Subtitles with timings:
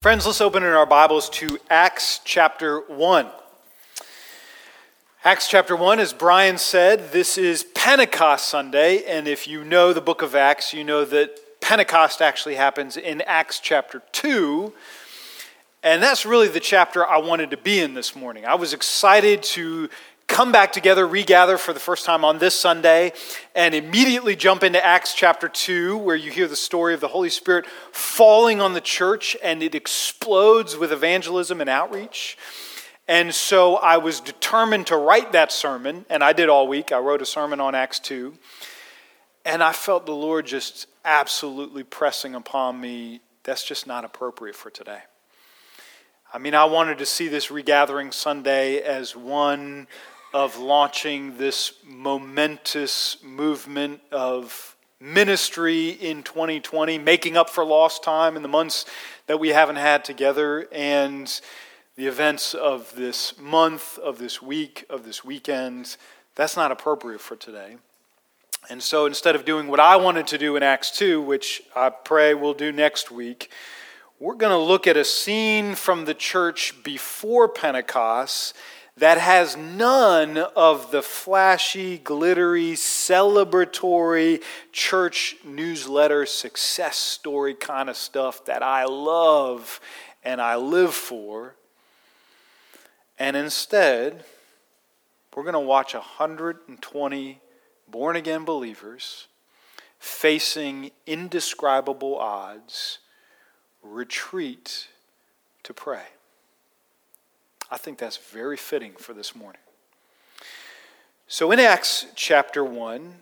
[0.00, 3.26] Friends, let's open in our Bibles to Acts chapter 1.
[5.24, 10.00] Acts chapter 1, as Brian said, this is Pentecost Sunday, and if you know the
[10.00, 14.72] book of Acts, you know that Pentecost actually happens in Acts chapter 2.
[15.82, 18.46] And that's really the chapter I wanted to be in this morning.
[18.46, 19.88] I was excited to
[20.28, 23.12] come back together, regather for the first time on this Sunday,
[23.56, 27.30] and immediately jump into Acts chapter 2, where you hear the story of the Holy
[27.30, 32.38] Spirit falling on the church and it explodes with evangelism and outreach.
[33.08, 36.92] And so I was determined to write that sermon, and I did all week.
[36.92, 38.34] I wrote a sermon on Acts 2.
[39.46, 44.68] And I felt the Lord just absolutely pressing upon me that's just not appropriate for
[44.68, 45.00] today.
[46.34, 49.88] I mean, I wanted to see this regathering Sunday as one
[50.32, 58.42] of launching this momentous movement of ministry in 2020, making up for lost time in
[58.42, 58.84] the months
[59.26, 61.40] that we haven't had together, and
[61.96, 65.96] the events of this month, of this week, of this weekend.
[66.34, 67.76] That's not appropriate for today.
[68.70, 71.90] And so instead of doing what I wanted to do in Acts 2, which I
[71.90, 73.50] pray we'll do next week,
[74.20, 78.54] we're going to look at a scene from the church before Pentecost
[78.98, 88.44] that has none of the flashy, glittery, celebratory church newsletter success story kind of stuff
[88.46, 89.80] that I love
[90.24, 91.54] and I live for.
[93.18, 94.24] And instead,
[95.34, 97.40] we're going to watch 120
[97.88, 99.28] born again believers
[99.98, 102.98] facing indescribable odds
[103.82, 104.88] retreat
[105.62, 106.02] to pray.
[107.70, 109.60] I think that's very fitting for this morning.
[111.26, 113.14] So in Acts chapter 1,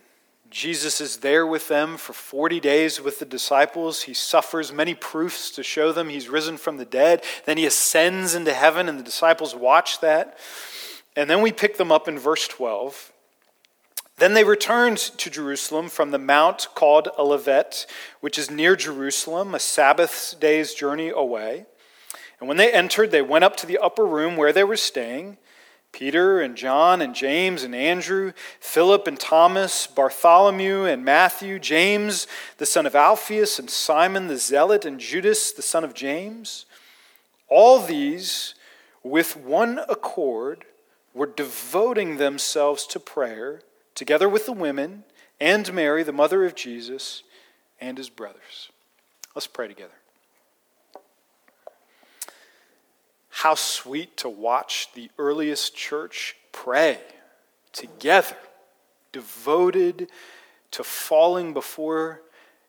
[0.49, 4.03] Jesus is there with them for 40 days with the disciples.
[4.03, 7.23] He suffers many proofs to show them he's risen from the dead.
[7.45, 10.37] Then he ascends into heaven, and the disciples watch that.
[11.17, 13.11] And then we pick them up in verse 12.
[14.15, 17.85] Then they returned to Jerusalem from the mount called Olivet,
[18.21, 21.65] which is near Jerusalem, a Sabbath day's journey away.
[22.39, 25.37] And when they entered, they went up to the upper room where they were staying.
[25.91, 32.27] Peter and John and James and Andrew, Philip and Thomas, Bartholomew and Matthew, James
[32.57, 36.65] the son of Alphaeus, and Simon the Zealot, and Judas the son of James.
[37.47, 38.53] All these,
[39.01, 40.65] with one accord,
[41.13, 43.61] were devoting themselves to prayer,
[43.95, 45.03] together with the women
[45.39, 47.23] and Mary, the mother of Jesus,
[47.81, 48.69] and his brothers.
[49.33, 49.93] Let's pray together.
[53.37, 56.97] How sweet to watch the earliest church pray
[57.71, 58.35] together,
[59.11, 60.09] devoted
[60.71, 62.23] to falling before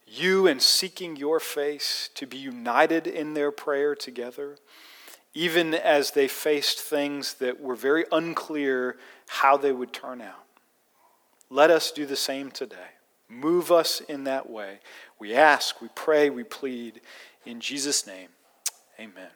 [0.06, 4.56] you and seeking your face, to be united in their prayer together,
[5.32, 10.44] even as they faced things that were very unclear how they would turn out.
[11.48, 12.90] Let us do the same today.
[13.30, 14.80] Move us in that way.
[15.18, 17.00] We ask, we pray, we plead.
[17.46, 18.28] In Jesus' name,
[19.00, 19.30] amen.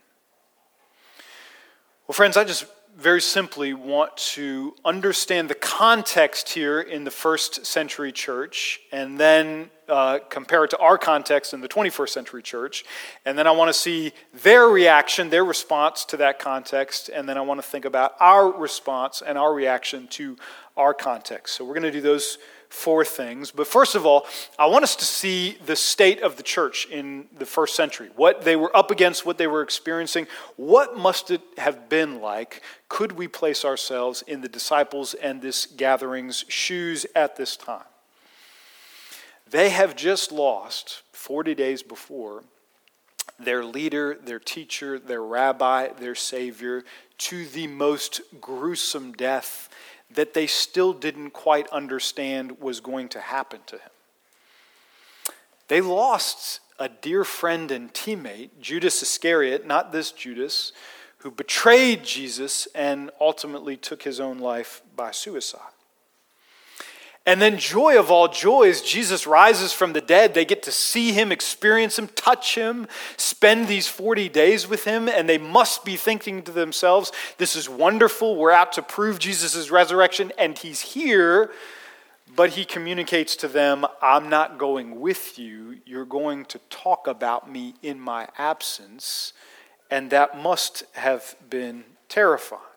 [2.09, 7.65] Well, friends, I just very simply want to understand the context here in the first
[7.65, 12.85] century church and then uh, compare it to our context in the 21st century church.
[13.25, 17.09] And then I want to see their reaction, their response to that context.
[17.09, 20.37] And then I want to think about our response and our reaction to
[20.77, 21.55] our context.
[21.55, 22.39] So we're going to do those
[22.73, 23.51] four things.
[23.51, 24.27] But first of all,
[24.59, 28.43] I want us to see the state of the church in the first century, what
[28.43, 30.27] they were up against, what they were experiencing.
[30.57, 32.63] What must it have been like?
[32.89, 37.85] Could we place ourselves in the disciples and this gathering's shoes at this time?
[39.49, 42.43] They have just lost 40 days before
[43.39, 46.85] their leader, their teacher, their rabbi, their savior
[47.19, 49.69] to the most gruesome death
[50.15, 53.91] that they still didn't quite understand was going to happen to him.
[55.69, 60.73] They lost a dear friend and teammate, Judas Iscariot, not this Judas,
[61.19, 65.61] who betrayed Jesus and ultimately took his own life by suicide.
[67.25, 70.35] And then, joy of all joys, Jesus rises from the dead.
[70.35, 75.09] They get to see him, experience him, touch him, spend these 40 days with him,
[75.09, 78.35] and they must be thinking to themselves, This is wonderful.
[78.35, 81.53] We're out to prove Jesus' resurrection, and he's here.
[82.35, 85.79] But he communicates to them, I'm not going with you.
[85.85, 89.33] You're going to talk about me in my absence.
[89.91, 92.72] And that must have been terrifying.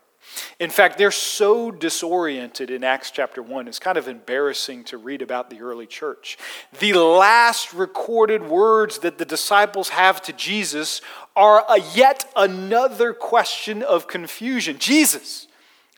[0.60, 5.22] In fact, they're so disoriented in Acts chapter 1, it's kind of embarrassing to read
[5.22, 6.38] about the early church.
[6.80, 11.02] The last recorded words that the disciples have to Jesus
[11.36, 14.78] are a yet another question of confusion.
[14.80, 15.48] Jesus,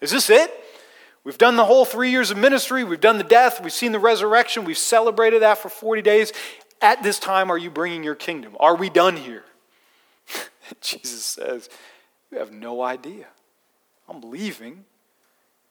[0.01, 0.51] is this it?
[1.23, 3.99] We've done the whole three years of ministry, we've done the death, we've seen the
[3.99, 6.31] resurrection, we've celebrated that for 40 days.
[6.81, 8.55] At this time, are you bringing your kingdom?
[8.59, 9.43] Are we done here?
[10.81, 11.69] Jesus says,
[12.31, 13.27] You have no idea.
[14.07, 14.85] I'm leaving.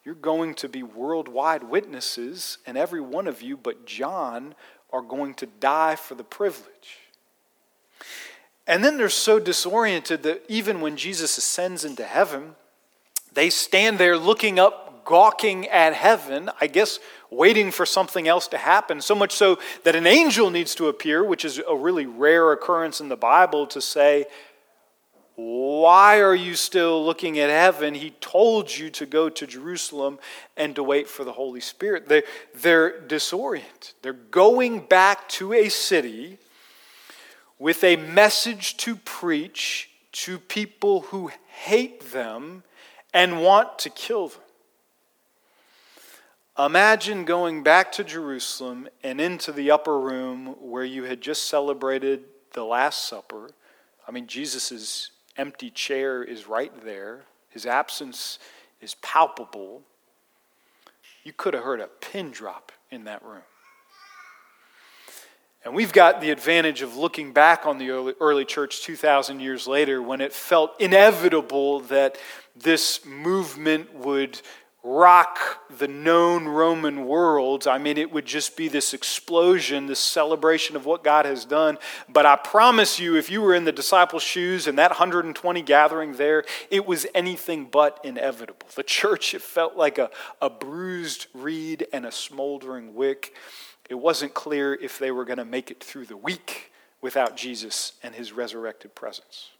[0.04, 4.54] You're going to be worldwide witnesses, and every one of you but John
[4.92, 6.98] are going to die for the privilege.
[8.66, 12.56] And then they're so disoriented that even when Jesus ascends into heaven,
[13.32, 16.98] they stand there looking up, gawking at heaven, I guess
[17.30, 19.00] waiting for something else to happen.
[19.00, 23.00] So much so that an angel needs to appear, which is a really rare occurrence
[23.00, 24.26] in the Bible, to say,
[25.36, 27.94] why are you still looking at heaven?
[27.94, 30.18] He told you to go to Jerusalem
[30.56, 32.08] and to wait for the Holy Spirit.
[32.08, 32.24] They're,
[32.54, 33.92] they're disoriented.
[34.00, 36.38] They're going back to a city
[37.58, 42.62] with a message to preach to people who hate them
[43.12, 44.40] and want to kill them.
[46.58, 52.24] Imagine going back to Jerusalem and into the upper room where you had just celebrated
[52.54, 53.50] the Last Supper.
[54.08, 58.38] I mean, Jesus is empty chair is right there, his absence
[58.80, 59.82] is palpable.
[61.24, 63.42] You could have heard a pin drop in that room.
[65.64, 69.66] And we've got the advantage of looking back on the early, early, church 2,000 years
[69.66, 72.18] later when it felt inevitable that
[72.54, 74.40] this movement would
[74.86, 77.66] rock the known Roman world.
[77.66, 81.78] I mean, it would just be this explosion, this celebration of what God has done.
[82.08, 86.12] But I promise you, if you were in the disciples' shoes and that 120 gathering
[86.12, 88.68] there, it was anything but inevitable.
[88.76, 90.08] The church, it felt like a,
[90.40, 93.34] a bruised reed and a smoldering wick.
[93.90, 97.92] It wasn't clear if they were going to make it through the week without Jesus
[98.04, 99.50] and his resurrected presence.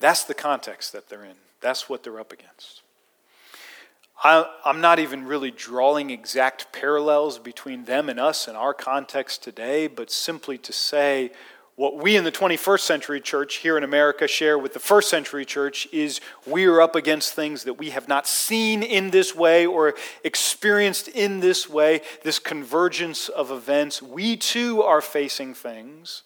[0.00, 1.36] That's the context that they're in.
[1.60, 2.83] That's what they're up against.
[4.22, 9.42] I, am not even really drawing exact parallels between them and us in our context
[9.42, 11.32] today, but simply to say
[11.76, 15.44] what we in the 21st century church here in America share with the first century
[15.44, 19.66] church is we are up against things that we have not seen in this way
[19.66, 24.00] or experienced in this way, this convergence of events.
[24.00, 26.22] We too are facing things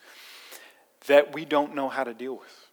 [1.06, 2.68] that we don't know how to deal with.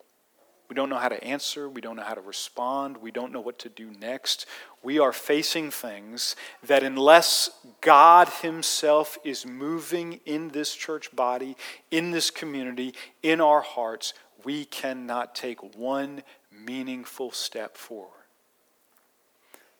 [0.68, 1.70] We don't know how to answer.
[1.70, 2.98] We don't know how to respond.
[2.98, 4.48] We don't know what to do next.
[4.86, 7.50] We are facing things that, unless
[7.82, 11.58] God Himself is moving in this church body,
[11.90, 12.94] in this community,
[13.24, 16.22] in our hearts, we cannot take one
[16.52, 18.12] meaningful step forward.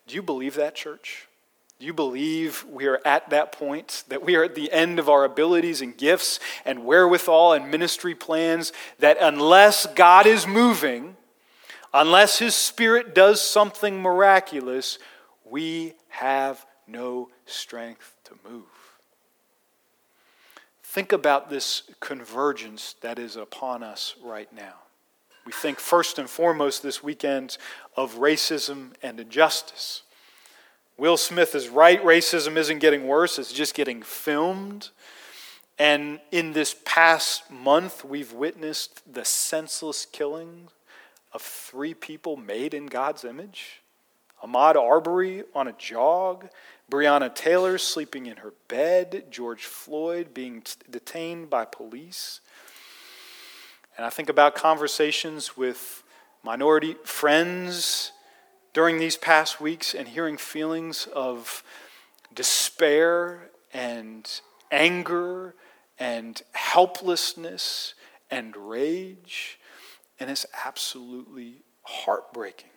[0.07, 1.28] Do you believe that, church?
[1.80, 5.07] Do you believe we are at that point, that we are at the end of
[5.07, 11.16] our abilities and gifts and wherewithal and ministry plans, that unless God is moving,
[11.95, 15.00] unless His Spirit does something miraculous,
[15.45, 18.65] we have no strength to move?
[20.83, 24.75] Think about this convergence that is upon us right now.
[25.45, 27.57] We think first and foremost this weekend
[27.95, 30.03] of racism and injustice.
[30.97, 32.03] Will Smith is right.
[32.03, 34.89] Racism isn't getting worse, it's just getting filmed.
[35.77, 40.69] And in this past month, we've witnessed the senseless killing
[41.36, 43.81] of three people made in God's image
[44.44, 46.50] Ahmaud Arbery on a jog,
[46.90, 52.42] Breonna Taylor sleeping in her bed, George Floyd being t- detained by police.
[53.98, 56.04] And I think about conversations with
[56.44, 58.12] minority friends
[58.74, 61.64] during these past weeks and hearing feelings of
[62.33, 64.30] despair and
[64.69, 65.56] anger
[65.98, 67.95] and helplessness
[68.30, 69.59] and rage,
[70.19, 72.69] and it's absolutely heartbreaking.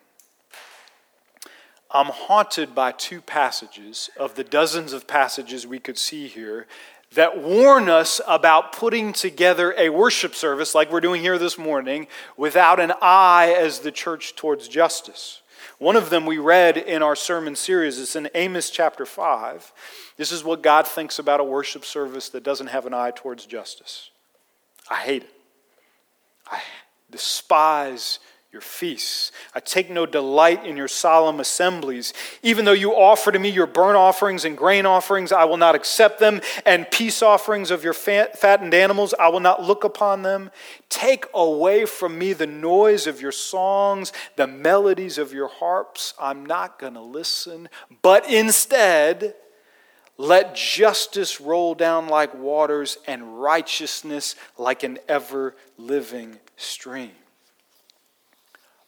[1.91, 6.67] I'm haunted by two passages of the dozens of passages we could see here
[7.15, 12.07] that warn us about putting together a worship service like we're doing here this morning
[12.37, 15.41] without an eye as the church towards justice.
[15.79, 17.99] One of them we read in our sermon series.
[17.99, 19.73] It's in Amos chapter 5.
[20.19, 23.47] This is what God thinks about a worship service that doesn't have an eye towards
[23.47, 24.11] justice.
[24.91, 25.33] I hate it.
[26.51, 26.61] I
[27.11, 28.19] despise
[28.51, 29.31] your feasts.
[29.55, 32.15] I take no delight in your solemn assemblies.
[32.43, 35.75] Even though you offer to me your burnt offerings and grain offerings, I will not
[35.75, 40.51] accept them, and peace offerings of your fattened animals, I will not look upon them.
[40.89, 46.15] Take away from me the noise of your songs, the melodies of your harps.
[46.19, 47.69] I'm not going to listen,
[48.01, 49.35] but instead,
[50.17, 57.13] let justice roll down like waters and righteousness like an ever living stream.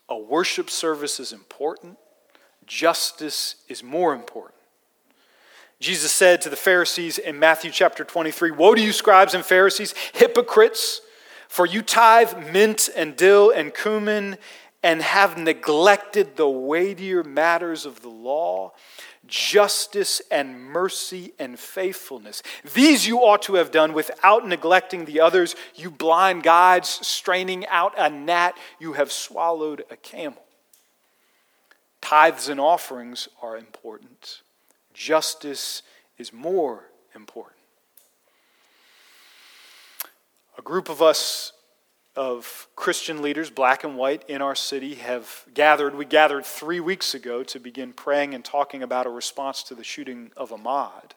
[0.08, 1.96] A worship service is important,
[2.66, 4.54] justice is more important.
[5.78, 9.94] Jesus said to the Pharisees in Matthew chapter 23 Woe to you, scribes and Pharisees,
[10.12, 11.00] hypocrites,
[11.48, 14.36] for you tithe mint and dill and cumin
[14.82, 18.72] and have neglected the weightier matters of the law
[19.26, 22.42] justice and mercy and faithfulness.
[22.74, 25.54] These you ought to have done without neglecting the others.
[25.74, 30.42] You blind guides, straining out a gnat, you have swallowed a camel.
[32.00, 34.42] Tithes and offerings are important,
[34.94, 35.82] justice
[36.18, 36.84] is more
[37.14, 37.56] important.
[40.58, 41.52] A group of us
[42.16, 45.94] of Christian leaders, black and white, in our city have gathered.
[45.94, 49.84] We gathered three weeks ago to begin praying and talking about a response to the
[49.84, 51.12] shooting of Ahmaud.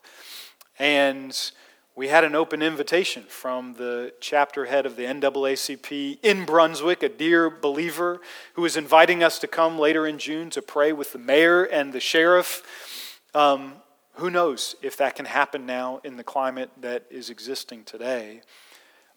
[0.78, 1.52] And
[1.96, 7.10] we had an open invitation from the chapter head of the NAACP in Brunswick, a
[7.10, 8.20] dear believer
[8.54, 11.94] who is inviting us to come later in June to pray with the mayor and
[11.94, 13.20] the sheriff.
[13.36, 13.76] Um,
[14.16, 18.42] who knows if that can happen now in the climate that is existing today?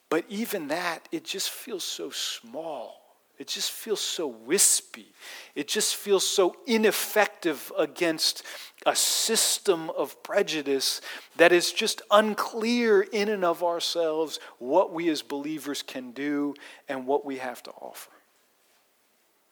[0.08, 3.02] But even that, it just feels so small.
[3.38, 5.12] It just feels so wispy.
[5.54, 8.42] It just feels so ineffective against
[8.86, 11.02] a system of prejudice
[11.36, 16.54] that is just unclear in and of ourselves what we as believers can do
[16.88, 18.10] and what we have to offer.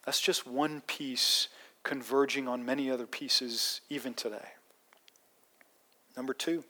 [0.06, 1.48] That's just one piece
[1.82, 4.48] converging on many other pieces even today.
[6.16, 6.64] Number two,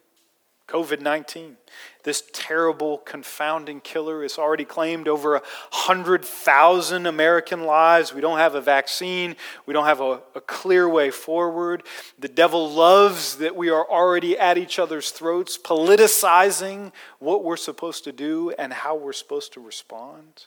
[0.66, 1.56] COVID 19.
[2.04, 8.14] This terrible, confounding killer has already claimed over 100,000 American lives.
[8.14, 11.82] We don't have a vaccine, we don't have a, a, clear way forward.
[12.18, 18.04] The devil loves that we are already at each other's throats, politicizing what we're supposed
[18.04, 20.46] to do and how we're supposed to respond.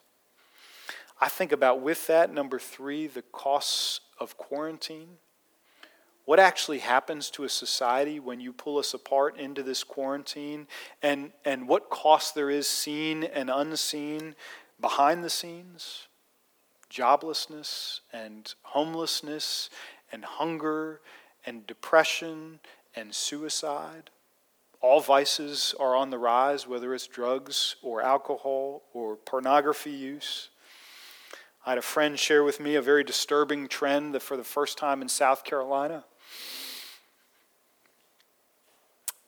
[1.19, 5.17] I think about with that, number three, the costs of quarantine
[6.27, 10.67] what actually happens to a society when you pull us apart into this quarantine
[11.01, 14.36] and, and what cost there is seen and unseen
[14.81, 16.10] behind the scenes?
[16.91, 19.69] Joblessness and homelessness
[20.12, 21.00] and hunger
[21.46, 22.60] and depression
[22.93, 24.10] and suicide.
[24.81, 30.50] All vices are on the rise whether it's drugs or alcohol or pornography use.
[31.65, 34.77] I had a friend share with me a very disturbing trend that for the first
[34.77, 36.03] time in South Carolina,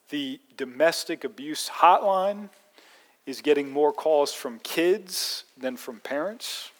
[0.10, 2.50] The domestic abuse hotline
[3.26, 6.72] is getting more calls from kids than from parents.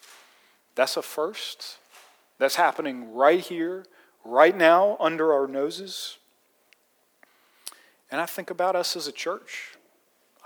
[0.74, 1.78] That's a first.
[2.38, 3.84] That's happening right here,
[4.24, 6.18] right now, under our noses.
[8.10, 9.76] And I think about us as a church.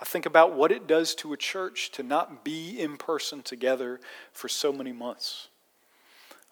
[0.01, 4.01] I think about what it does to a church to not be in person together
[4.33, 5.49] for so many months.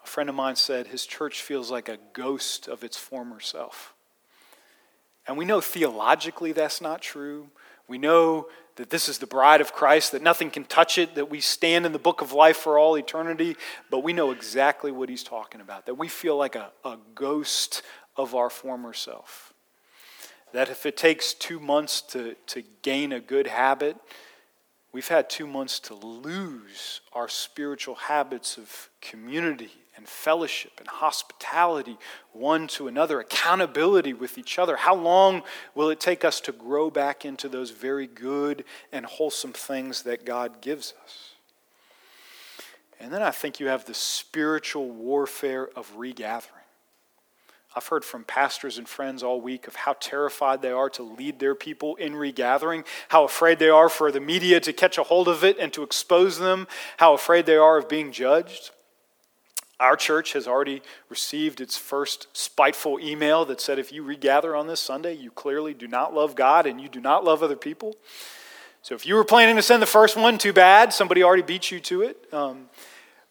[0.02, 3.92] A friend of mine said his church feels like a ghost of its former self.
[5.26, 7.48] And we know theologically that's not true.
[7.86, 11.30] We know that this is the bride of Christ, that nothing can touch it, that
[11.30, 13.56] we stand in the book of life for all eternity,
[13.90, 17.82] but we know exactly what he's talking about, that we feel like a, a ghost
[18.16, 19.52] of our former self.
[20.52, 23.96] That if it takes two months to, to gain a good habit,
[24.92, 31.98] we've had two months to lose our spiritual habits of community and fellowship and hospitality
[32.32, 34.76] one to another, accountability with each other.
[34.76, 35.42] How long
[35.74, 40.24] will it take us to grow back into those very good and wholesome things that
[40.24, 41.30] God gives us?
[42.98, 46.62] And then I think you have the spiritual warfare of regathering.
[47.74, 51.38] I've heard from pastors and friends all week of how terrified they are to lead
[51.38, 55.26] their people in regathering, how afraid they are for the media to catch a hold
[55.26, 56.68] of it and to expose them,
[56.98, 58.70] how afraid they are of being judged.
[59.82, 64.68] Our church has already received its first spiteful email that said if you regather on
[64.68, 67.96] this Sunday, you clearly do not love God and you do not love other people.
[68.82, 70.92] So if you were planning to send the first one, too bad.
[70.92, 72.32] Somebody already beat you to it.
[72.32, 72.68] Um,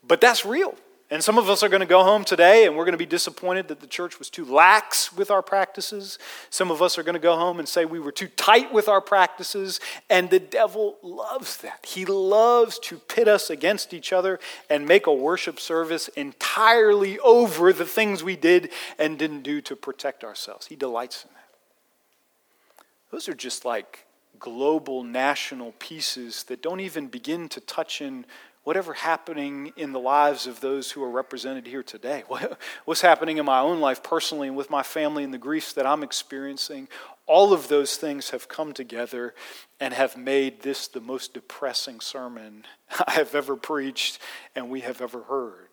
[0.05, 0.75] but that's real.
[1.11, 3.05] And some of us are going to go home today and we're going to be
[3.05, 6.17] disappointed that the church was too lax with our practices.
[6.49, 8.87] Some of us are going to go home and say we were too tight with
[8.87, 9.81] our practices.
[10.09, 11.85] And the devil loves that.
[11.85, 14.39] He loves to pit us against each other
[14.69, 19.75] and make a worship service entirely over the things we did and didn't do to
[19.75, 20.67] protect ourselves.
[20.67, 22.85] He delights in that.
[23.11, 24.05] Those are just like
[24.39, 28.25] global national pieces that don't even begin to touch in
[28.63, 32.23] whatever happening in the lives of those who are represented here today.
[32.85, 35.85] What's happening in my own life personally and with my family and the griefs that
[35.85, 36.87] I'm experiencing.
[37.25, 39.33] All of those things have come together
[39.79, 42.65] and have made this the most depressing sermon
[43.07, 44.19] I have ever preached
[44.55, 45.67] and we have ever heard.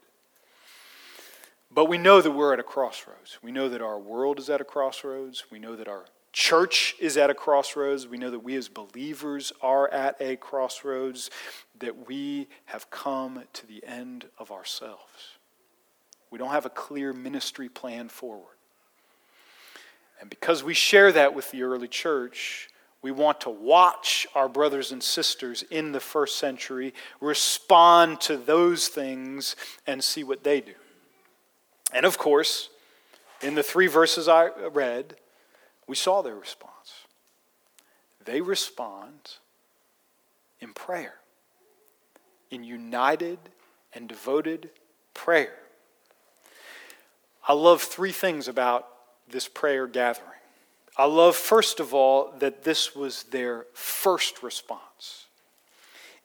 [1.70, 3.38] But we know that we're at a crossroads.
[3.42, 5.44] We know that our world is at a crossroads.
[5.50, 8.06] We know that our church is at a crossroads.
[8.06, 11.30] We know that we as believers are at a crossroads,
[11.78, 15.38] that we have come to the end of ourselves.
[16.30, 18.56] We don't have a clear ministry plan forward.
[20.20, 22.68] And because we share that with the early church,
[23.00, 28.88] we want to watch our brothers and sisters in the first century respond to those
[28.88, 29.54] things
[29.86, 30.74] and see what they do.
[31.92, 32.70] And of course,
[33.40, 35.16] in the three verses I read,
[35.88, 37.06] we saw their response.
[38.24, 39.38] They respond
[40.60, 41.14] in prayer,
[42.50, 43.38] in united
[43.94, 44.70] and devoted
[45.14, 45.54] prayer.
[47.46, 48.86] I love three things about
[49.30, 50.28] this prayer gathering.
[50.96, 55.26] I love, first of all, that this was their first response.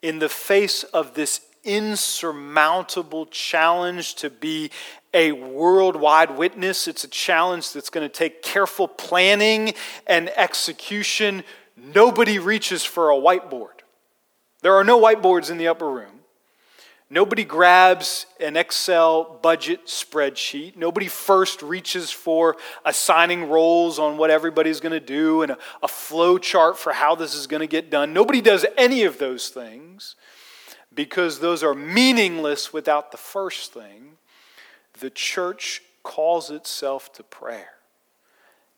[0.02, 4.72] In the face of this insurmountable challenge to be
[5.14, 6.88] a worldwide witness.
[6.88, 9.74] It's a challenge that's going to take careful planning
[10.08, 11.44] and execution.
[11.78, 13.82] Nobody reaches for a whiteboard.
[14.62, 16.22] There are no whiteboards in the upper room.
[17.10, 20.76] Nobody grabs an Excel budget spreadsheet.
[20.76, 25.88] Nobody first reaches for assigning roles on what everybody's going to do and a, a
[25.88, 28.14] flow chart for how this is going to get done.
[28.14, 30.16] Nobody does any of those things
[30.96, 34.18] because those are meaningless without the first thing.
[35.00, 37.72] The church calls itself to prayer.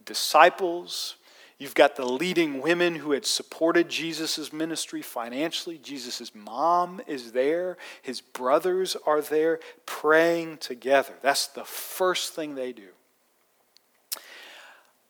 [0.05, 1.15] Disciples,
[1.57, 5.77] You've got the leading women who had supported Jesus' ministry financially.
[5.77, 11.13] Jesus' mom is there, his brothers are there praying together.
[11.22, 12.89] That's the first thing they do.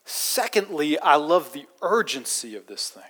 [0.05, 3.03] Secondly, I love the urgency of this thing.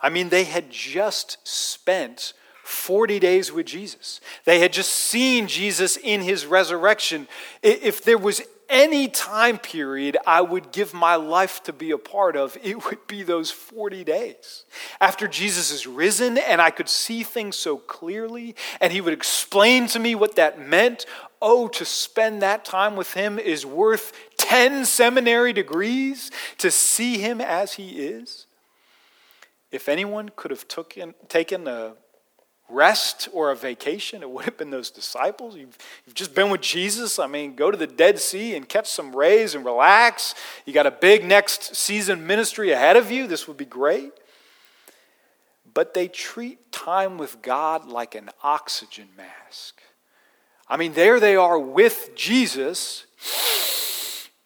[0.00, 4.20] I mean, they had just spent 40 days with Jesus.
[4.44, 7.28] They had just seen Jesus in his resurrection.
[7.62, 12.34] If there was any time period I would give my life to be a part
[12.34, 14.64] of, it would be those 40 days.
[14.98, 19.86] After Jesus is risen and I could see things so clearly, and he would explain
[19.88, 21.04] to me what that meant.
[21.42, 27.42] Oh, to spend that time with him is worth 10 seminary degrees to see him
[27.42, 28.46] as he is.
[29.70, 30.66] If anyone could have
[31.28, 31.92] taken a
[32.68, 35.56] rest or a vacation, it would have been those disciples.
[35.56, 37.18] You've, you've, just been with Jesus.
[37.18, 40.34] I mean, go to the Dead Sea and catch some rays and relax.
[40.64, 43.26] You got a big next season ministry ahead of you.
[43.26, 44.12] This would be great.
[45.72, 49.82] But they treat time with God like an oxygen mask.
[50.68, 53.04] I mean, there they are with Jesus,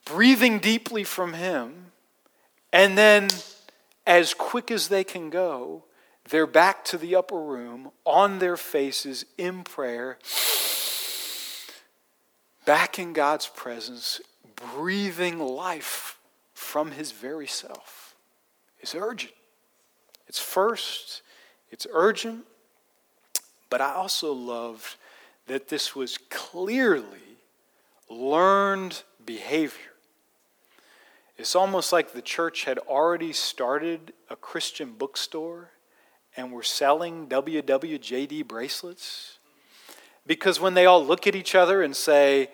[0.04, 1.92] breathing deeply from Him,
[2.72, 3.28] and then
[4.06, 5.84] as quick as they can go,
[6.30, 10.18] they're back to the upper room on their faces in prayer,
[12.64, 14.20] back in God's presence,
[14.74, 16.18] breathing life
[16.52, 18.14] from His very self.
[18.80, 19.32] It's urgent.
[20.26, 21.22] It's first,
[21.70, 22.44] it's urgent,
[23.70, 24.96] but I also loved
[25.46, 27.06] that this was clearly
[28.10, 29.92] learned behavior.
[31.38, 35.70] It's almost like the church had already started a Christian bookstore
[36.38, 39.38] and we're selling WWJD bracelets?
[40.24, 42.48] Because when they all look at each other and say,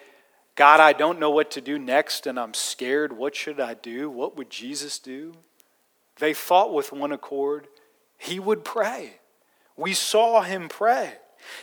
[0.55, 4.09] God, I don't know what to do next and I'm scared, what should I do?
[4.09, 5.35] What would Jesus do?
[6.19, 7.67] They thought with one accord,
[8.17, 9.21] he would pray.
[9.77, 11.13] We saw him pray.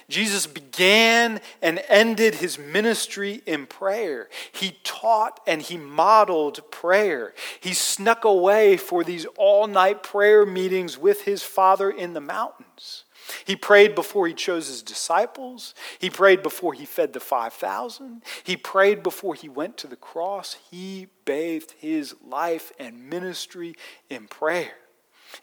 [0.10, 4.30] Jesus began and ended his ministry in prayer.
[4.52, 7.34] He taught and he modeled prayer.
[7.60, 13.06] He snuck away for these all night prayer meetings with his Father in the mountains.
[13.46, 15.74] He prayed before he chose his disciples.
[16.00, 18.24] He prayed before he fed the 5,000.
[18.44, 20.58] He prayed before he went to the cross.
[20.70, 23.76] He bathed his life and ministry
[24.10, 24.74] in prayer.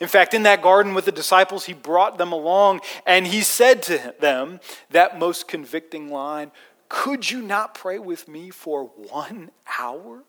[0.00, 3.82] In fact, in that garden with the disciples, he brought them along and he said
[3.84, 6.50] to them that most convicting line
[6.88, 10.24] Could you not pray with me for one hour?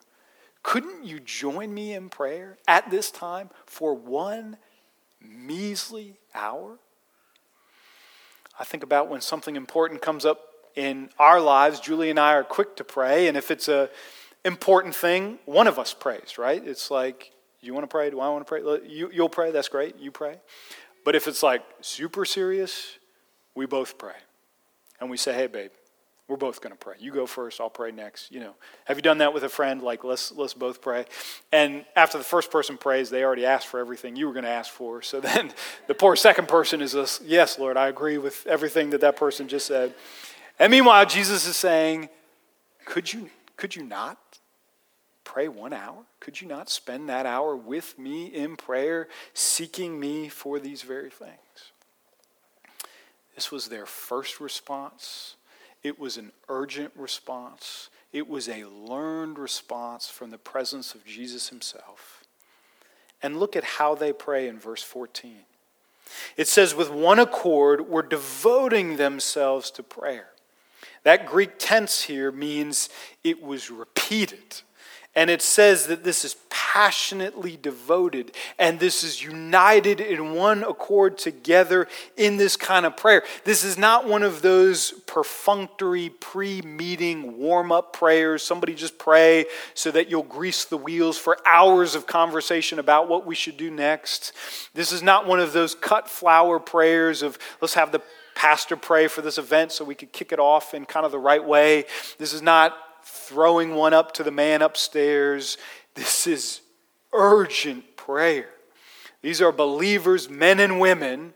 [0.64, 4.58] Couldn't you join me in prayer at this time for one
[5.22, 6.78] measly hour?
[8.60, 10.42] I think about when something important comes up
[10.76, 13.90] in our lives, Julie and I are quick to pray, and if it's a
[14.46, 16.66] important thing, one of us prays, right?
[16.66, 18.10] It's like, you want to pray?
[18.10, 18.62] Do I want to pray?
[18.88, 20.38] You, you'll pray, that's great, you pray.
[21.06, 22.98] But if it's like super serious,
[23.56, 24.14] we both pray.
[25.00, 25.72] And we say, hey, babe,
[26.30, 26.96] we're both going to pray.
[27.00, 28.32] You go first, I'll pray next.
[28.32, 28.54] You know,
[28.86, 29.82] have you done that with a friend?
[29.82, 31.06] Like, let's let's both pray.
[31.52, 34.52] And after the first person prays, they already asked for everything you were going to
[34.52, 35.02] ask for.
[35.02, 35.52] So then
[35.88, 39.48] the poor second person is this, yes, Lord, I agree with everything that that person
[39.48, 39.96] just said.
[40.60, 42.10] And meanwhile, Jesus is saying,
[42.86, 44.29] could you could you not
[45.32, 46.06] pray one hour?
[46.20, 51.10] Could you not spend that hour with me in prayer, seeking me for these very
[51.10, 51.72] things?
[53.36, 55.36] This was their first response
[55.84, 61.50] it was an urgent response, it was a learned response from the presence of Jesus
[61.50, 62.24] himself.
[63.22, 65.38] And look at how they pray in verse 14.
[66.36, 70.30] It says, with one accord, we're devoting themselves to prayer.
[71.04, 72.90] That Greek tense here means
[73.24, 74.62] it was repeated.
[75.16, 81.18] And it says that this is passionately devoted and this is united in one accord
[81.18, 83.24] together in this kind of prayer.
[83.44, 88.44] This is not one of those perfunctory pre meeting warm up prayers.
[88.44, 93.26] Somebody just pray so that you'll grease the wheels for hours of conversation about what
[93.26, 94.32] we should do next.
[94.76, 98.02] This is not one of those cut flower prayers of let's have the
[98.36, 101.20] pastor pray for this event so we could kick it off in kind of the
[101.20, 101.84] right way.
[102.20, 102.44] This is
[103.04, 105.58] throwing one up to the man upstairs.
[105.96, 106.62] This is
[107.14, 108.50] urgent prayer.
[109.22, 111.34] These are believers, men and women,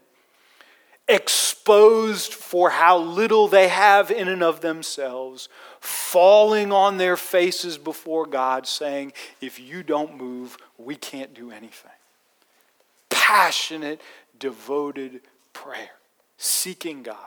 [1.08, 5.50] exposed for how little they have in and of themselves,
[5.80, 11.92] falling on their faces before God, saying, If you don't move, we can't do anything.
[13.10, 14.02] Passionate,
[14.40, 15.22] devoted
[15.52, 16.00] prayer,
[16.38, 17.18] seeking God.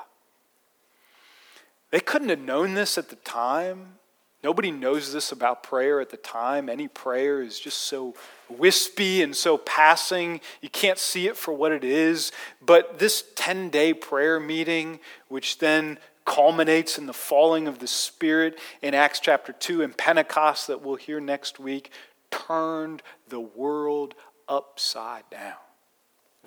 [1.91, 3.99] They couldn't have known this at the time.
[4.47, 6.69] Nobody knows this about prayer at the time.
[6.69, 8.15] Any prayer is just so
[8.49, 10.41] wispy and so passing.
[10.61, 12.31] You can't see it for what it is.
[12.65, 18.57] But this 10 day prayer meeting, which then culminates in the falling of the Spirit
[18.83, 21.91] in Acts chapter 2 and Pentecost that we'll hear next week,
[22.31, 24.15] turned the world
[24.49, 25.57] upside down.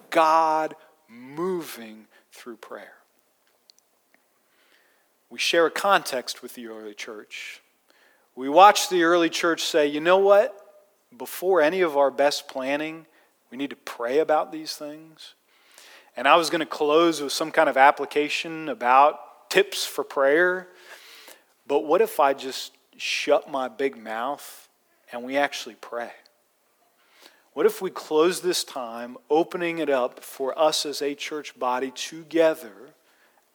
[0.09, 0.73] God
[1.09, 2.93] moving through prayer.
[5.29, 7.61] We share a context with the early church.
[8.39, 10.55] We watch the early church say, you know what?
[11.17, 13.05] Before any of our best planning,
[13.51, 15.33] we need to pray about these things.
[16.15, 20.69] And I was going to close with some kind of application about tips for prayer.
[21.67, 24.69] But what if I just shut my big mouth
[25.11, 26.11] and we actually pray?
[27.51, 31.91] What if we close this time, opening it up for us as a church body
[31.91, 32.93] together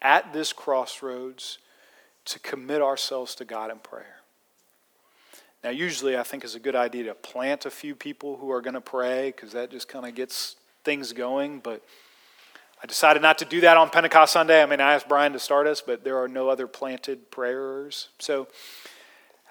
[0.03, 1.57] at this crossroads
[2.27, 4.17] to commit ourselves to God in prayer?
[5.65, 8.61] Now, usually I think it's a good idea to plant a few people who are
[8.61, 11.61] going to pray because that just kind of gets things going.
[11.61, 11.83] But
[12.83, 14.63] I decided not to do that on Pentecost Sunday.
[14.63, 18.11] I mean, I asked Brian to start us, but there are no other planted prayers.
[18.19, 18.47] So,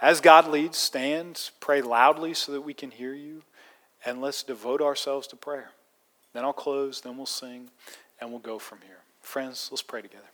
[0.04, 3.41] as God leads, stand, pray loudly so that we can hear you,
[4.06, 5.71] and let's devote ourselves to prayer.
[6.34, 7.69] Then I'll close, then we'll sing,
[8.19, 8.99] and we'll go from here.
[9.21, 10.32] Friends, let's pray together.